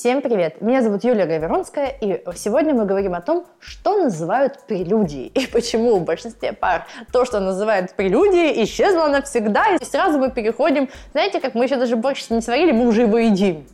[0.00, 0.60] Всем привет!
[0.60, 5.98] Меня зовут Юлия Гаверонская, и сегодня мы говорим о том, что называют прелюдией, и почему
[5.98, 11.56] в большинстве пар то, что называют прелюдией, исчезло навсегда, и сразу мы переходим, знаете, как
[11.56, 13.66] мы еще даже борщ не сварили, мы уже его едим.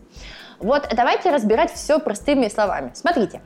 [0.60, 2.92] Вот давайте разбирать все простыми словами.
[2.94, 3.42] Смотрите,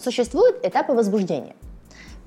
[0.00, 1.54] существуют этапы возбуждения.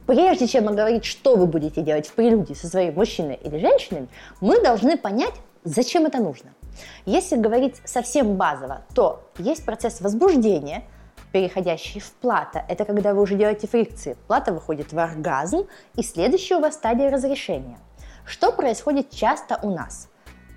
[0.08, 4.08] Прежде чем говорить, что вы будете делать в прелюдии со своим мужчиной или женщиной,
[4.40, 5.34] мы должны понять,
[5.66, 6.52] зачем это нужно–
[7.06, 10.84] если говорить совсем базово, то есть процесс возбуждения,
[11.32, 12.64] переходящий в плата.
[12.70, 14.16] Это когда вы уже делаете фрикции.
[14.28, 17.78] Плата выходит в оргазм, и следующая у вас стадия разрешения.
[18.26, 20.08] Что происходит часто у нас?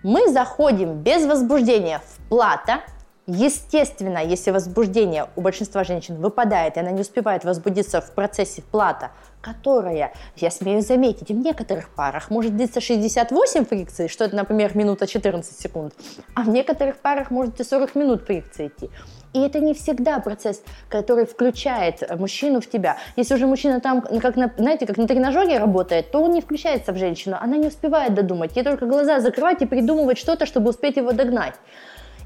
[0.02, 2.82] Мы заходим без возбуждения в плата,
[3.30, 9.10] Естественно, если возбуждение у большинства женщин выпадает, и она не успевает возбудиться в процессе плата,
[9.42, 15.06] которая, я смею заметить, в некоторых парах может длиться 68 фрикций, что это, например, минута
[15.06, 15.92] 14 секунд,
[16.34, 18.88] а в некоторых парах может и 40 минут фрикции идти.
[19.34, 22.96] И это не всегда процесс, который включает мужчину в тебя.
[23.16, 26.92] Если уже мужчина там, как на, знаете, как на тренажере работает, то он не включается
[26.92, 28.56] в женщину, она не успевает додумать.
[28.56, 31.56] Ей только глаза закрывать и придумывать что-то, чтобы успеть его догнать.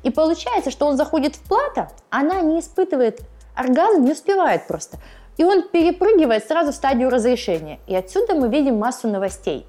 [0.02, 3.20] И получается, что он заходит в плата, она не испытывает
[3.54, 4.98] оргазм, не успевает просто.
[5.36, 7.80] И он перепрыгивает сразу в стадию разрешения.
[7.86, 9.66] И отсюда мы видим массу новостей.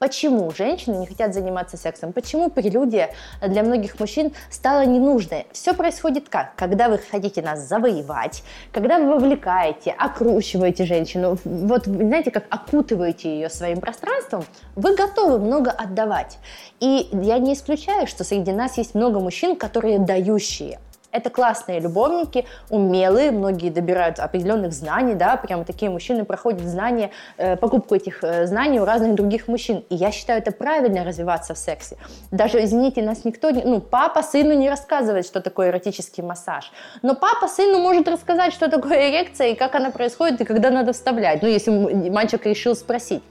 [0.00, 2.14] Почему женщины не хотят заниматься сексом?
[2.14, 3.10] Почему прелюдия
[3.46, 5.46] для многих мужчин стала ненужной?
[5.52, 6.54] Все происходит как?
[6.56, 8.42] Когда вы хотите нас завоевать,
[8.72, 15.70] когда вы вовлекаете, окручиваете женщину, вот, знаете, как окутываете ее своим пространством, вы готовы много
[15.70, 16.38] отдавать.
[16.80, 20.80] И я не исключаю, что среди нас есть много мужчин, которые дающие–
[21.12, 27.56] это классные любовники, умелые, многие добирают определенных знаний, да, прямо такие мужчины проходят знания, э,
[27.56, 29.84] покупку этих э, знаний у разных других мужчин.
[29.90, 31.96] И я считаю, это правильно развиваться в сексе.
[32.30, 36.72] Даже, извините, нас никто, не, ну, папа сыну не рассказывает, что такое эротический массаж.
[37.02, 40.92] Но папа сыну может рассказать, что такое эрекция и как она происходит, и когда надо
[40.92, 41.70] вставлять, ну, если
[42.10, 43.22] мальчик решил спросить.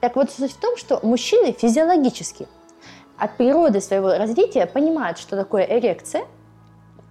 [0.00, 2.46] Так вот, суть в том, что мужчины физиологически
[3.18, 6.24] от природы своего развития понимают, что такое эрекция–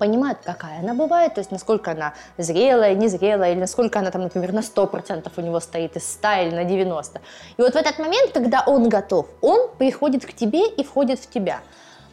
[0.04, 4.52] понимают, какая она бывает, то есть насколько она зрелая, незрелая, или насколько она, там, например,
[4.52, 7.22] на 100% у него стоит из 100 или на 90.
[7.58, 11.30] И вот в этот момент, когда он готов, он приходит к тебе и входит в
[11.30, 11.62] тебя.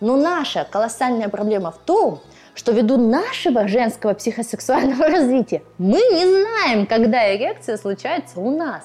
[0.01, 2.21] Но наша колоссальная проблема в том,
[2.55, 8.85] что ввиду нашего женского психосексуального развития мы не знаем, когда эрекция случается у нас.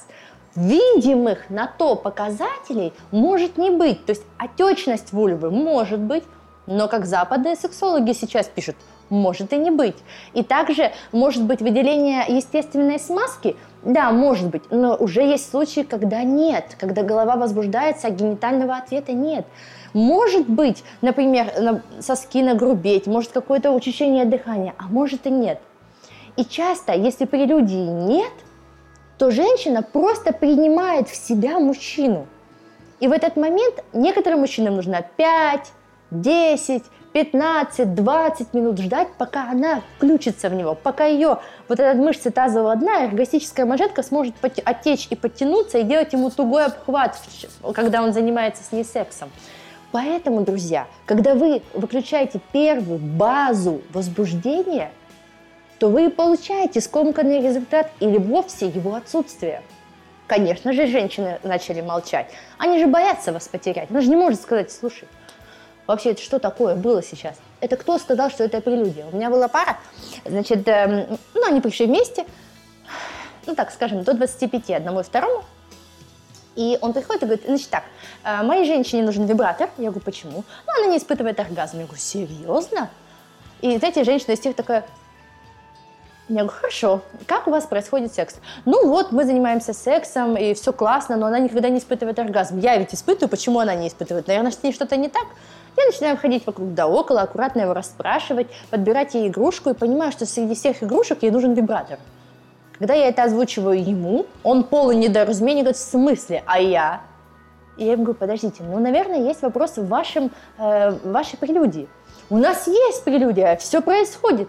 [0.56, 4.04] Видимых на то показателей может не быть.
[4.08, 6.24] То есть отечность вульвы может быть,
[6.68, 8.76] но как западные сексологи сейчас пишут,
[9.10, 9.98] может и не быть.
[10.34, 16.24] И также может быть выделение естественной смазки, да, может быть, но уже есть случаи, когда
[16.24, 19.46] нет, когда голова возбуждается, а генитального ответа нет.
[19.94, 25.62] Может быть, например, соски нагрубеть, может какое-то учащение дыхания, а может и нет.
[26.36, 28.34] И часто, если прелюдии нет,
[29.18, 32.28] то женщина просто принимает в себя мужчину.
[33.00, 35.72] И в этот момент некоторым мужчинам нужно 5,
[36.12, 36.84] 10,
[37.16, 41.40] 15, 20 минут ждать, пока она включится в него, пока ее
[41.70, 46.66] вот эта мышца тазового дна, эргостическая манжетка сможет оттечь и подтянуться и делать ему тугой
[46.66, 47.18] обхват,
[47.74, 49.32] когда он занимается с ней сексом.
[49.94, 54.92] Поэтому, друзья, когда вы выключаете первую базу возбуждения,
[55.80, 59.62] то вы получаете скомканный результат или вовсе его отсутствие.
[60.28, 62.30] Конечно же, женщины начали молчать.
[62.58, 63.90] Они же боятся вас потерять.
[63.90, 65.08] Она же не может сказать, слушай,
[65.88, 67.36] Вообще, это что такое было сейчас?
[67.60, 69.06] Это кто сказал, что это прелюдия?
[69.12, 69.78] У меня была пара,
[70.26, 72.26] значит, э, ну, они пришли вместе,
[73.46, 75.44] ну, так скажем, до 25, одному и второму.
[76.56, 77.84] И он приходит и говорит, значит так,
[78.24, 79.70] э, моей женщине нужен вибратор.
[79.78, 80.44] Я говорю, почему?
[80.66, 81.80] Ну, она не испытывает оргазм.
[81.80, 82.90] Я говорю, серьезно?
[83.62, 84.86] И, знаете, женщина из тех такая,
[86.28, 88.36] я говорю, хорошо, как у вас происходит секс?
[88.66, 92.58] Ну вот, мы занимаемся сексом, и все классно, но она никогда не испытывает оргазм.
[92.60, 94.28] Я ведь испытываю, почему она не испытывает?
[94.28, 95.26] Наверное, с ней что-то не так.
[95.78, 100.26] Я начинаю ходить вокруг да около, аккуратно его расспрашивать, подбирать ей игрушку и понимаю, что
[100.26, 102.00] среди всех игрушек ей нужен вибратор.
[102.80, 107.02] Когда я это озвучиваю ему, он полный недоразумения говорит, в смысле, а я?
[107.78, 111.88] И я ему говорю, подождите, ну, наверное, есть вопрос в вашем, э, вашей прелюдии.
[112.30, 114.48] У нас есть прелюдия, все происходит.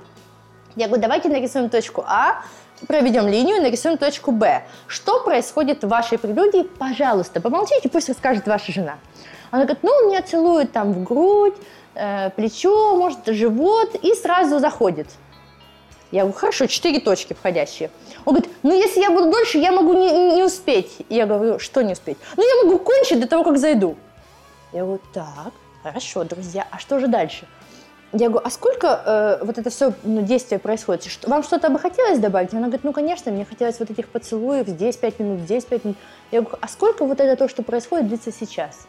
[0.77, 2.43] Я говорю, давайте нарисуем точку А,
[2.87, 4.63] проведем линию, нарисуем точку Б.
[4.87, 6.65] Что происходит в вашей прелюдии?
[6.65, 8.99] Пожалуйста, помолчите, пусть расскажет ваша жена.
[9.51, 11.55] Она говорит, ну, он меня целует там в грудь,
[11.95, 15.09] э, плечо, может, живот, и сразу заходит.
[16.13, 17.91] Я говорю, хорошо, четыре точки входящие.
[18.27, 20.99] Он говорит, ну, если я буду дольше, я могу не, не успеть.
[21.09, 22.19] Я говорю, что не успеть?
[22.37, 23.97] Ну, я могу кончить до того, как зайду.
[24.75, 25.53] Я говорю, так,
[25.83, 27.49] хорошо, друзья, а что же дальше?
[28.13, 28.87] Я говорю, а сколько
[29.41, 31.05] э, вот это все ну, действие происходит?
[31.05, 32.53] Что, вам что-то бы хотелось добавить?
[32.53, 35.99] Она говорит, ну, конечно, мне хотелось вот этих поцелуев, здесь пять минут, здесь пять минут.
[36.31, 38.87] Я говорю, а сколько вот это то, что происходит, длится сейчас?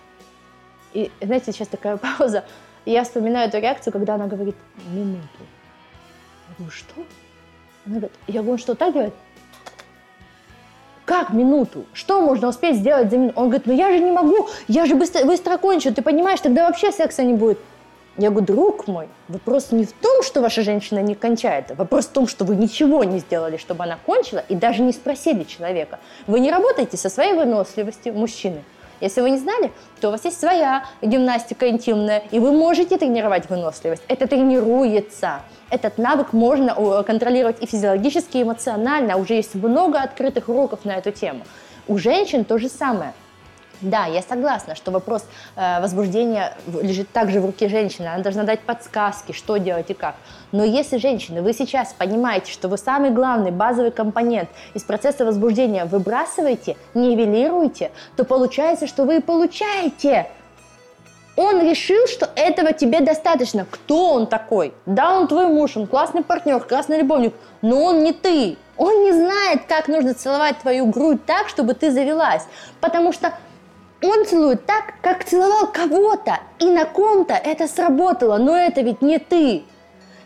[0.94, 2.46] И, знаете, сейчас такая пауза.
[2.86, 4.56] И я вспоминаю эту реакцию, когда она говорит,
[4.92, 5.28] минуту.
[6.50, 6.94] Я говорю, что?
[7.86, 9.14] Она говорит, я говорю, что так делать?
[11.06, 11.86] Как минуту?
[11.94, 13.40] Что можно успеть сделать за минуту?
[13.40, 16.68] Он говорит, ну я же не могу, я же быстро, быстро кончу, ты понимаешь, тогда
[16.68, 17.60] вообще секса не будет.
[18.20, 22.10] Я говорю, друг мой, вопрос не в том, что ваша женщина не кончает, вопрос в
[22.10, 26.00] том, что вы ничего не сделали, чтобы она кончила, и даже не спросили человека.
[26.26, 28.64] Вы не работаете со своей выносливостью мужчины.
[29.02, 29.72] Если вы не знали,
[30.02, 34.02] то у вас есть своя гимнастика интимная, и вы можете тренировать выносливость.
[34.08, 35.42] Это тренируется.
[35.70, 39.18] Этот навык можно контролировать и физиологически, и эмоционально.
[39.18, 41.42] Уже есть много открытых уроков на эту тему.
[41.88, 43.14] У женщин то же самое–
[43.82, 45.24] да, я согласна, что вопрос
[45.56, 48.08] э, возбуждения лежит также в руке женщины.
[48.08, 50.16] Она должна дать подсказки, что делать и как.
[50.52, 55.86] Но если, женщины, вы сейчас понимаете, что вы самый главный базовый компонент из процесса возбуждения
[55.86, 60.28] выбрасываете, нивелируете, то получается, что вы и получаете.
[61.36, 63.68] Он решил, что этого тебе достаточно.
[63.70, 64.74] Кто он такой?
[64.88, 68.58] Да, он твой муж, он классный партнер, классный любовник, но он не ты.
[68.76, 72.44] Он не знает, как нужно целовать твою грудь так, чтобы ты завелась.
[72.82, 73.34] Потому что
[74.02, 79.18] он целует так, как целовал кого-то, и на ком-то это сработало, но это ведь не
[79.18, 79.64] ты.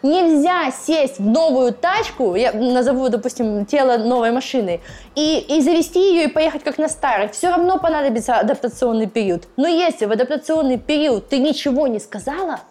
[0.04, 4.82] Нельзя сесть в новую тачку, я назову, допустим, тело новой машины,
[5.16, 7.30] и, и завести ее и поехать как на старой.
[7.30, 9.48] Все равно понадобится адаптационный период.
[9.58, 12.62] Но если в адаптационный период ты ничего не сказала,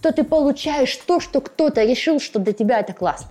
[0.00, 3.28] то ты получаешь то, что кто-то решил, что для тебя это классно.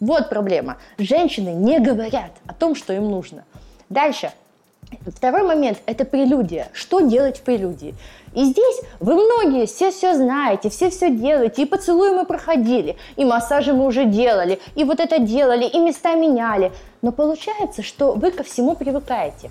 [0.00, 0.78] Вот проблема.
[0.98, 3.44] Женщины не говорят о том, что им нужно.
[3.88, 4.32] Дальше.
[5.06, 6.68] Второй момент– это прелюдия.
[6.72, 7.94] Что делать в прелюдии?
[8.34, 13.24] И здесь вы многие все все знаете, все все делаете, и поцелуи мы проходили, и
[13.24, 16.72] массажи мы уже делали, и вот это делали, и места меняли.
[17.02, 19.50] Но получается, что вы ко всему привыкаете.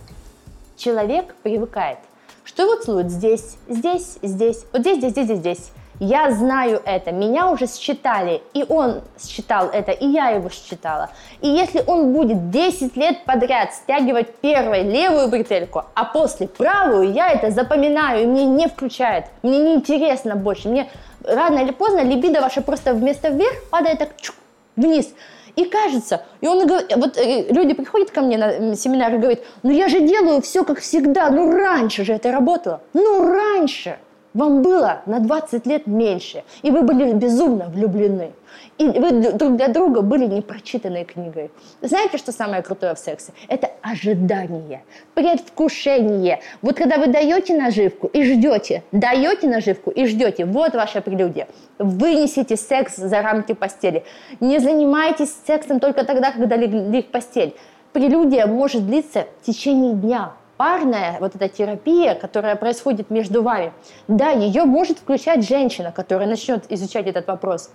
[0.75, 1.97] Человек привыкает,
[2.43, 5.71] что его целуют здесь, здесь, здесь, вот здесь, здесь, здесь, здесь.
[5.99, 11.09] Я знаю это, меня уже считали, и он считал это, и я его считала.
[11.41, 17.31] И если он будет 10 лет подряд стягивать первой левую бретельку, а после правую, я
[17.31, 20.87] это запоминаю, и мне не включает, мне не интересно больше, мне
[21.23, 24.35] рано или поздно либидо ваше просто вместо вверх падает так чук,
[24.75, 25.09] вниз.
[25.55, 29.39] И кажется, и он говорит, вот э, люди приходят ко мне на семинар и говорят,
[29.63, 33.97] ну я же делаю все как всегда, ну раньше же это работало, ну раньше.
[34.37, 38.33] Вам было на 20 лет меньше, и вы были безумно влюблены.
[38.77, 41.49] И вы друг для друга были непрочитанной книгой.
[41.81, 43.33] Знаете, что самое крутое в сексе?
[43.47, 44.83] Это ожидание,
[45.15, 46.41] предвкушение.
[46.61, 51.47] Вот когда вы даете наживку и ждете, даете наживку и ждете, вот ваша прелюдия.
[51.79, 54.03] Вынесите секс за рамки постели.
[54.39, 57.55] Не занимайтесь сексом только тогда, когда легли в постель.
[57.91, 63.71] Прелюдия может длиться в течение дня, парная вот эта терапия, которая происходит между вами,
[64.07, 67.69] да, ее может включать женщина, которая начнет изучать этот вопрос.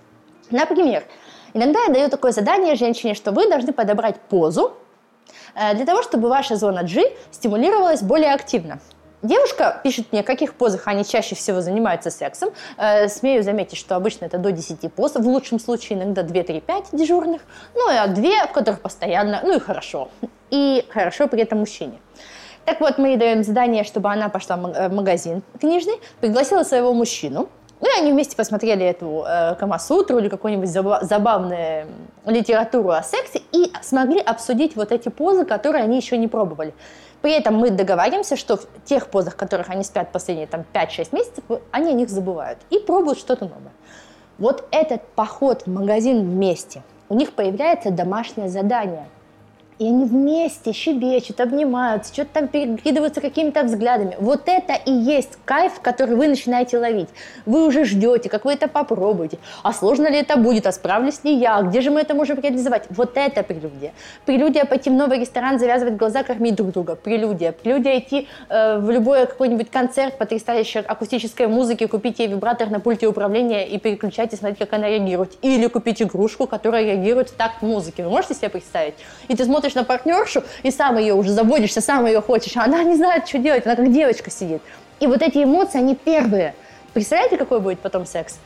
[0.51, 1.03] Например,
[1.53, 4.73] иногда я даю такое задание женщине, что вы должны подобрать позу
[5.55, 7.01] э, для того, чтобы ваша зона G
[7.31, 8.79] стимулировалась более активно.
[9.23, 12.49] Девушка пишет мне, в каких позах они чаще всего занимаются сексом.
[12.77, 16.59] Э, смею заметить, что обычно это до 10 поз, в лучшем случае иногда 2, 3,
[16.59, 17.41] 5 дежурных,
[17.73, 20.09] ну и а 2, в которых постоянно, ну и хорошо.
[20.49, 21.99] И хорошо при этом мужчине.
[22.65, 26.93] Так вот, мы ей даем задание, чтобы она пошла в э, магазин книжный, пригласила своего
[26.93, 27.49] мужчину,
[27.81, 31.87] ну и они вместе посмотрели эту э, Камасутру или какую-нибудь забавную
[32.25, 36.73] литературу о сексе и смогли обсудить вот эти позы, которые они еще не пробовали.
[37.21, 41.09] При этом мы договариваемся, что в тех позах, в которых они спят последние там, 5-6
[41.11, 43.73] месяцев, они о них забывают и пробуют что-то новое.
[44.37, 49.09] Вот этот поход в магазин вместе, у них появляется домашнее задание–
[49.83, 54.15] и они вместе щебечут, обнимаются, что-то там перекидываются какими-то взглядами.
[54.19, 57.09] Вот это и есть кайф, который вы начинаете ловить.
[57.45, 59.39] Вы уже ждете, как вы это попробуете.
[59.61, 60.67] А сложно ли это будет?
[60.67, 61.61] А справлюсь ли я?
[61.61, 62.85] Где же мы это можем реализовать?
[62.91, 63.91] Вот это прелюдия.
[64.25, 66.95] Прелюдия пойти в новый ресторан, завязывать глаза, кормить друг друга.
[66.95, 67.51] Прелюдия.
[67.51, 73.07] Прелюдия идти э, в любой какой-нибудь концерт потрясающей акустической музыки, купить ей вибратор на пульте
[73.07, 75.33] управления и переключать и смотреть, как она реагирует.
[75.41, 78.01] Или купить игрушку, которая реагирует в такт музыки.
[78.01, 78.95] Вы можете себе представить?
[79.27, 82.63] И ты смотришь смотришь на партнершу и сам ее уже заводишься, сам ее хочешь, а
[82.63, 84.61] она не знает, что делать, она как девочка сидит.
[84.99, 86.53] И вот эти эмоции, они первые.
[86.93, 88.37] Представляете, какой будет потом секс?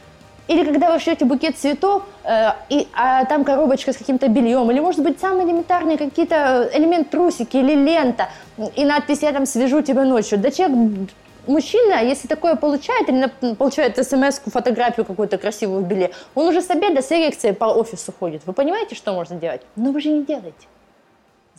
[0.48, 4.80] Или когда вы шьете букет цветов, э, и, а там коробочка с каким-то бельем, или,
[4.80, 8.30] может быть, самые элементарные какие-то элемент трусики или лента,
[8.78, 10.38] и надпись «Я там свяжу тебя ночью».
[10.40, 11.10] Да человек
[11.48, 16.70] мужчина, если такое получает, или получает смс фотографию какую-то красивую в беле, он уже с
[16.70, 18.44] обеда с эрекцией по офису ходит.
[18.46, 19.62] Вы понимаете, что можно делать?
[19.76, 20.68] Но вы же не делаете.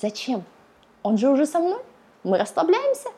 [0.00, 0.44] Зачем?
[1.02, 1.80] Он же уже со мной.
[2.22, 3.08] Мы расслабляемся.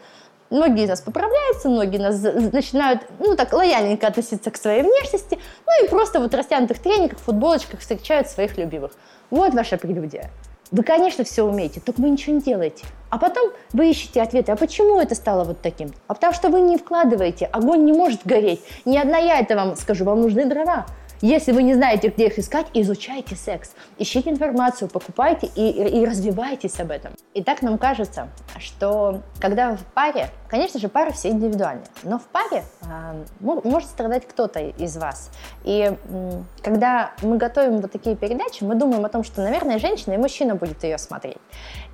[0.48, 2.20] Многие из нас поправляются, многие нас
[2.52, 7.20] начинают, ну, так, лояльненько относиться к своей внешности, ну, и просто вот в растянутых трениках,
[7.20, 8.92] футболочках встречают своих любимых.
[9.30, 10.30] Вот ваша прелюдия.
[10.72, 12.84] Вы, конечно, все умеете, только вы ничего не делаете.
[13.10, 15.92] А потом вы ищете ответы, а почему это стало вот таким?
[16.08, 18.60] А потому что вы не вкладываете, огонь не может гореть.
[18.84, 20.86] Ни одна я это вам скажу, вам нужны дрова.
[21.22, 23.72] Если вы не знаете, где их искать, изучайте секс.
[23.98, 27.12] Ищите информацию, покупайте и, и развивайтесь об этом.
[27.34, 32.24] И так нам кажется, что когда в паре, конечно же, пары все индивидуальны, но в
[32.24, 35.30] паре э, может страдать кто-то из вас.
[35.62, 40.14] И э, когда мы готовим вот такие передачи, мы думаем о том, что, наверное, женщина
[40.14, 41.36] и мужчина будет ее смотреть.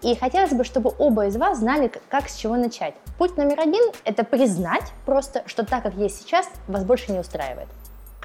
[0.03, 2.95] И хотелось бы, чтобы оба из вас знали, как с чего начать.
[3.19, 7.67] Путь номер один– это признать просто, что так, как есть сейчас, вас больше не устраивает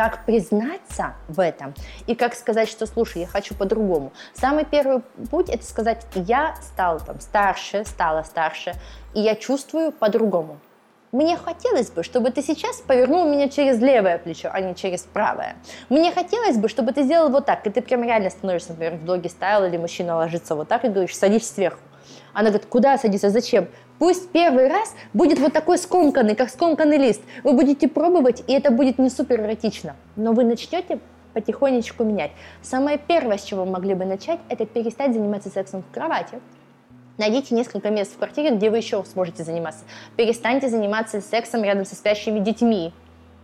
[0.01, 1.75] как признаться в этом
[2.08, 4.12] и как сказать, что слушай, я хочу по-другому.
[4.34, 8.74] Самый первый путь это сказать, я стал там старше, стала старше,
[9.13, 10.58] и я чувствую по-другому.
[11.12, 15.55] Мне хотелось бы, чтобы ты сейчас повернул меня через левое плечо, а не через правое.
[15.89, 19.05] Мне хотелось бы, чтобы ты сделал вот так, и ты прям реально становишься, например, в
[19.05, 21.81] блоге стайл, или мужчина ложится вот так и говоришь, садись сверху.
[22.33, 23.67] Она говорит, куда садиться, зачем?
[24.00, 27.21] Пусть первый раз будет вот такой скомканный, как скомканный лист.
[27.43, 29.95] Вы будете пробовать, и это будет не супер эротично.
[30.15, 31.00] Но вы начнете
[31.33, 32.31] потихонечку менять.
[32.61, 36.39] Самое первое, с чего вы могли бы начать, это перестать заниматься сексом в кровати.
[37.17, 39.85] Найдите несколько мест в квартире, где вы еще сможете заниматься.
[40.15, 42.93] Перестаньте заниматься сексом рядом со спящими детьми.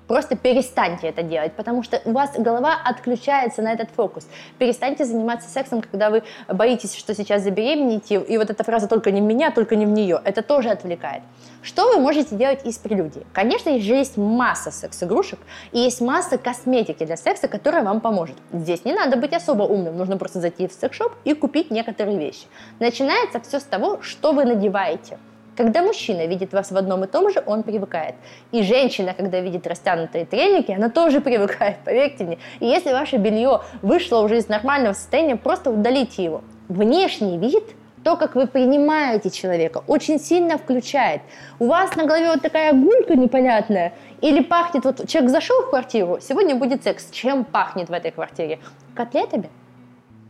[0.08, 4.28] Просто перестаньте это делать, потому что у вас голова отключается на этот фокус.
[4.58, 9.22] Перестаньте заниматься сексом, когда вы боитесь, что сейчас забеременеете, и вот эта фраза «только не
[9.22, 11.24] в меня, только не в нее», это тоже отвлекает.
[11.62, 13.26] Что вы можете делать из прелюдии?
[13.34, 15.40] Конечно, же есть масса секс-игрушек,
[15.74, 18.38] и есть масса косметики для секса, которая вам поможет.
[18.54, 22.46] Здесь не надо быть особо умным, нужно просто зайти в секс-шоп и купить некоторые вещи.
[22.80, 25.18] Начинается все с того, что вы надеваете.
[25.58, 28.14] Когда мужчина видит вас в одном и том же, он привыкает.
[28.52, 32.38] И женщина, когда видит растянутые треники, она тоже привыкает, поверьте мне.
[32.60, 36.44] И если ваше белье вышло уже из нормального состояния, просто удалите его.
[36.70, 37.64] Внешний вид
[38.04, 41.22] то, как вы принимаете человека, очень сильно включает.
[41.60, 46.20] У вас на голове вот такая гулька непонятная, или пахнет, вот человек зашел в квартиру,
[46.22, 47.10] сегодня будет секс.
[47.12, 48.60] Чем пахнет в этой квартире?
[48.96, 49.50] Котлетами?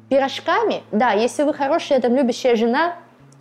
[0.09, 0.83] Пирожками?
[0.91, 2.95] Да, если вы хорошая, там, любящая жена,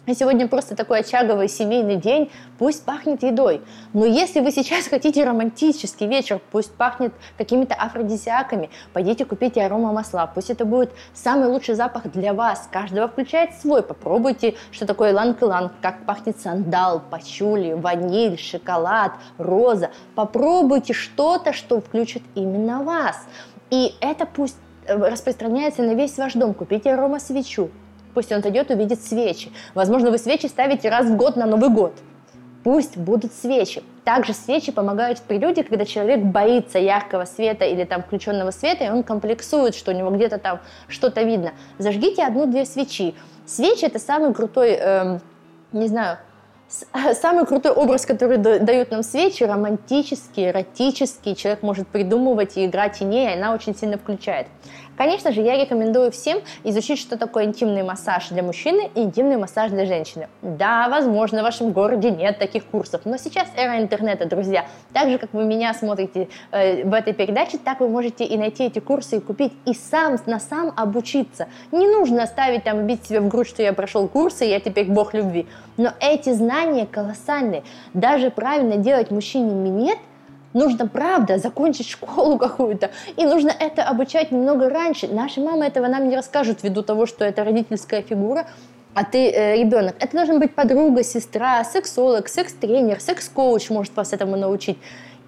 [0.07, 3.61] а сегодня просто такой очаговый семейный день, пусть пахнет едой.
[3.93, 10.51] Но если вы сейчас хотите романтический вечер, пусть пахнет какими-то афродизиаками, пойдите купите аромамасла, пусть
[10.51, 12.69] это будет самый лучший запах для вас.
[12.71, 13.83] Каждого включает свой.
[13.83, 19.91] Попробуйте, что такое иланг-иланг, как пахнет сандал, пачули, ваниль, шоколад, роза.
[20.15, 23.27] Попробуйте что-то, что включит именно вас.
[23.71, 26.55] И это пусть э, распространяется на весь ваш дом.
[26.55, 27.71] Купите аромасвечу,
[28.17, 29.53] Пусть он отойдет, увидит свечи.
[29.75, 31.93] Возможно, вы свечи ставите раз в год на Новый год.
[32.65, 33.83] Пусть будут свечи.
[34.05, 38.89] Также свечи помогают в прелюдии, когда человек боится яркого света или там включенного света, и
[38.89, 41.53] он комплексует, что у него где-то там что-то видно.
[41.77, 43.15] Зажгите одну-две свечи.
[43.45, 45.21] Свечи это самый крутой, эм,
[45.73, 46.17] не знаю,
[47.21, 51.35] самый крутой образ, который дают нам свечи, романтический, эротический.
[51.35, 54.47] Человек может придумывать и играть теней, и она очень сильно включает.
[54.97, 59.71] Конечно же, я рекомендую всем изучить, что такое интимный массаж для мужчины и интимный массаж
[59.71, 60.29] для женщины.
[60.43, 64.65] Да, возможно, в вашем городе нет таких курсов, но сейчас эра интернета, друзья.
[64.93, 68.65] Так же, как вы меня смотрите э, в этой передаче, так вы можете и найти
[68.65, 71.49] эти курсы и купить, и сам на сам обучиться.
[71.73, 75.13] Не нужно ставить там, бить себе в грудь, что я прошел курсы, я теперь бог
[75.13, 75.47] любви.
[75.77, 77.65] Но эти знания колоссальные.
[77.93, 79.99] Даже правильно делать мужчине минет–
[80.53, 82.91] Нужно, правда, закончить школу какую-то.
[83.17, 85.09] И нужно это обучать немного раньше.
[85.09, 88.47] Наши мамы этого нам не расскажут ввиду того, что это родительская фигура,
[88.95, 89.97] а ты э, ребенок.
[90.01, 94.79] Это должна быть подруга, сестра, сексолог, секс-тренер, секс-коуч может вас этому научить.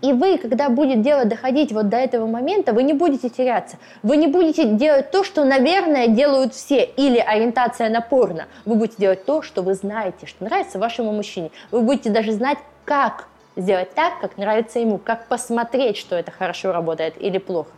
[0.00, 3.78] И вы, когда будет дело доходить вот до этого момента, вы не будете теряться.
[4.02, 8.46] Вы не будете делать то, что, наверное, делают все, или ориентация на порно.
[8.64, 11.50] Вы будете делать то, что вы знаете, что нравится вашему мужчине.
[11.72, 13.26] Вы будете даже знать, как
[13.58, 17.70] сделать так, как нравится ему, как посмотреть, что это хорошо работает или плохо.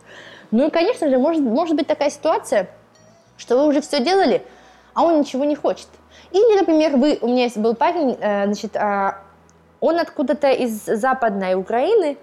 [0.51, 2.69] Ну и, конечно же, может, может быть такая ситуация,
[3.37, 4.43] что вы уже все делали,
[4.93, 5.87] а он ничего не хочет.
[6.31, 9.13] Или, например, вы, у меня был парень, э, значит, э,
[9.79, 12.17] он откуда-то из западной Украины,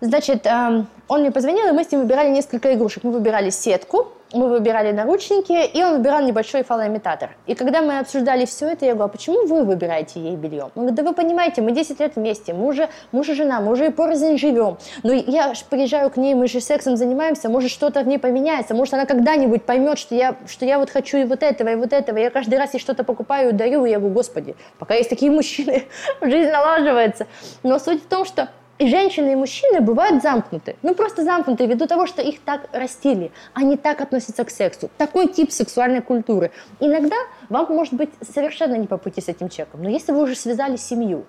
[0.00, 3.02] Значит, эм, он мне позвонил, и мы с ним выбирали несколько игрушек.
[3.02, 7.30] Мы выбирали сетку, мы выбирали наручники, и он выбирал небольшой фалоимитатор.
[7.46, 10.64] И когда мы обсуждали все это, я говорю, а почему вы выбираете ей белье?
[10.64, 13.72] Он говорит, да вы понимаете, мы 10 лет вместе, мы уже муж и жена, мы
[13.72, 14.78] уже и порознь живем.
[15.02, 18.74] Но я ж приезжаю к ней, мы же сексом занимаемся, может что-то в ней поменяется,
[18.74, 21.92] может она когда-нибудь поймет, что я, что я вот хочу и вот этого, и вот
[21.92, 22.18] этого.
[22.18, 25.32] Я каждый раз ей что-то покупаю и даю, и я говорю, господи, пока есть такие
[25.32, 25.84] мужчины,
[26.20, 27.26] жизнь налаживается.
[27.62, 30.76] Но суть в том, что и женщины, и мужчины бывают замкнуты.
[30.82, 33.32] Ну, просто замкнуты ввиду того, что их так растили.
[33.54, 34.90] Они так относятся к сексу.
[34.98, 36.50] Такой тип сексуальной культуры.
[36.80, 37.16] Иногда
[37.48, 39.82] вам может быть совершенно не по пути с этим человеком.
[39.82, 41.26] Но если вы уже связали семью,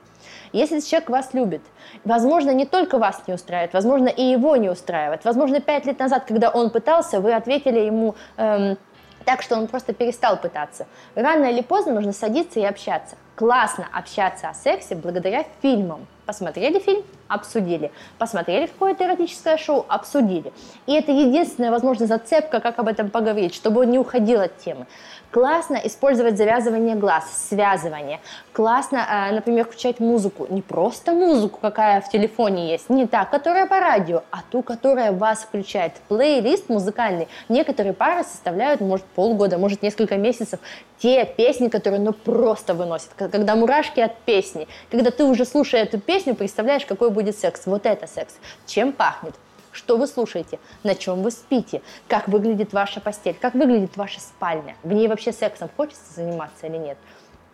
[0.52, 1.62] если человек вас любит,
[2.04, 5.26] возможно, не только вас не устраивает, возможно, и его не устраивает.
[5.26, 8.78] Возможно, пять лет назад, когда он пытался, вы ответили ему эм,
[9.26, 10.88] так, что он просто перестал пытаться.
[11.16, 13.16] Рано или поздно нужно садиться и общаться.
[13.40, 16.06] Классно общаться о сексе благодаря фильмам.
[16.26, 17.90] Посмотрели фильм, обсудили.
[18.18, 20.52] Посмотрели какое-то эротическое шоу, обсудили.
[20.88, 24.86] И это единственная, возможно, зацепка, как об этом поговорить, чтобы он не уходил от темы.
[25.32, 28.20] Классно использовать завязывание глаз, связывание.
[28.52, 30.48] Классно, э, например, включать музыку.
[30.50, 35.12] Не просто музыку, какая в телефоне есть, не та, которая по радио, а ту, которая
[35.12, 35.94] вас включает.
[36.08, 37.28] Плейлист музыкальный.
[37.48, 40.60] Некоторые пары составляют, может, полгода, может, несколько месяцев.
[40.98, 43.10] Те песни, которые, ну, просто выносят.
[43.32, 44.68] Когда мурашки от песни.
[44.90, 47.66] Когда ты уже, слушая эту песню, представляешь, какой будет секс.
[47.66, 48.36] Вот это секс.
[48.66, 49.36] Чем пахнет?
[49.72, 54.76] что вы слушаете, на чем вы спите, как выглядит ваша постель, как выглядит ваша спальня,
[54.84, 56.98] в ней вообще сексом хочется заниматься или нет.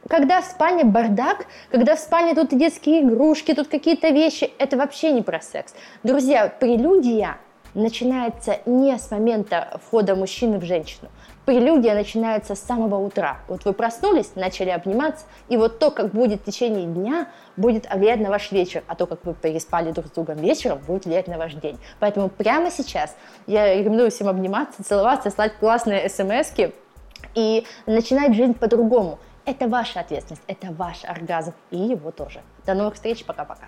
[0.08, 5.12] Когда в спальне бардак, когда в спальне тут детские игрушки, тут какие-то вещи, это вообще
[5.12, 5.74] не про секс.
[6.04, 7.38] Друзья, прелюдия
[7.76, 11.10] начинается не с момента входа мужчины в женщину.
[11.46, 13.38] Прелюдия начинается с самого утра.
[13.48, 18.20] Вот вы проснулись, начали обниматься, и вот то, как будет в течение дня, будет влиять
[18.20, 21.38] на ваш вечер, а то, как вы переспали друг с другом вечером, будет влиять на
[21.38, 21.78] ваш день.
[22.00, 23.16] Поэтому прямо сейчас
[23.46, 26.52] я рекомендую всем обниматься, целоваться, слать классные смс
[27.36, 29.20] и начинать жизнь по-другому.
[29.46, 32.42] Это ваша ответственность, это ваш оргазм и его тоже.
[32.66, 33.66] До новых встреч, пока-пока.